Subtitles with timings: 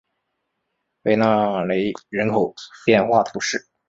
[1.03, 2.55] 维勒雷人口
[2.87, 3.67] 变化图示